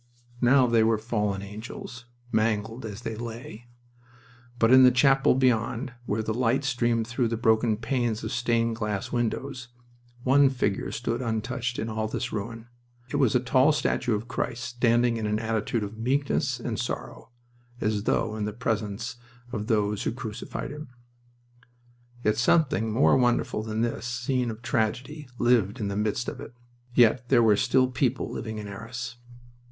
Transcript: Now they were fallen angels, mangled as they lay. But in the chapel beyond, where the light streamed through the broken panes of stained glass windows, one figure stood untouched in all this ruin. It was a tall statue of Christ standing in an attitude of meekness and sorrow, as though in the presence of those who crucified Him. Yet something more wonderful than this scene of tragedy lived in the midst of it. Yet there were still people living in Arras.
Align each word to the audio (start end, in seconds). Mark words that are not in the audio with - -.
Now 0.41 0.65
they 0.65 0.83
were 0.83 0.97
fallen 0.97 1.43
angels, 1.43 2.05
mangled 2.31 2.87
as 2.87 3.01
they 3.03 3.13
lay. 3.15 3.67
But 4.57 4.71
in 4.71 4.81
the 4.81 4.89
chapel 4.89 5.35
beyond, 5.35 5.93
where 6.07 6.23
the 6.23 6.33
light 6.33 6.63
streamed 6.63 7.05
through 7.05 7.27
the 7.27 7.37
broken 7.37 7.77
panes 7.77 8.23
of 8.23 8.31
stained 8.31 8.77
glass 8.77 9.11
windows, 9.11 9.67
one 10.23 10.49
figure 10.49 10.91
stood 10.91 11.21
untouched 11.21 11.77
in 11.77 11.87
all 11.87 12.07
this 12.07 12.33
ruin. 12.33 12.65
It 13.11 13.17
was 13.17 13.35
a 13.35 13.39
tall 13.39 13.71
statue 13.71 14.15
of 14.15 14.27
Christ 14.27 14.63
standing 14.65 15.17
in 15.17 15.27
an 15.27 15.37
attitude 15.37 15.83
of 15.83 15.99
meekness 15.99 16.59
and 16.59 16.79
sorrow, 16.79 17.29
as 17.79 18.05
though 18.05 18.35
in 18.35 18.45
the 18.45 18.53
presence 18.53 19.17
of 19.51 19.67
those 19.67 20.01
who 20.01 20.11
crucified 20.11 20.71
Him. 20.71 20.89
Yet 22.23 22.37
something 22.37 22.91
more 22.91 23.15
wonderful 23.17 23.61
than 23.61 23.81
this 23.81 24.07
scene 24.07 24.49
of 24.49 24.63
tragedy 24.63 25.29
lived 25.37 25.79
in 25.79 25.89
the 25.89 25.95
midst 25.95 26.27
of 26.27 26.39
it. 26.39 26.55
Yet 26.95 27.29
there 27.29 27.43
were 27.43 27.55
still 27.55 27.85
people 27.91 28.31
living 28.31 28.57
in 28.57 28.67
Arras. 28.67 29.17